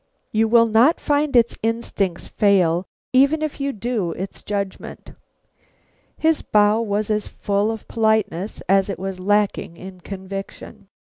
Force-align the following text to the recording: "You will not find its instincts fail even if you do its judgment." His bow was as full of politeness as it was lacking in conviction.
"You 0.31 0.47
will 0.47 0.65
not 0.65 0.99
find 0.99 1.35
its 1.35 1.59
instincts 1.61 2.27
fail 2.27 2.87
even 3.13 3.43
if 3.43 3.59
you 3.59 3.71
do 3.71 4.13
its 4.13 4.41
judgment." 4.41 5.11
His 6.17 6.41
bow 6.41 6.81
was 6.81 7.11
as 7.11 7.27
full 7.27 7.71
of 7.71 7.87
politeness 7.87 8.63
as 8.67 8.89
it 8.89 8.97
was 8.97 9.19
lacking 9.19 9.77
in 9.77 9.99
conviction. 10.01 10.87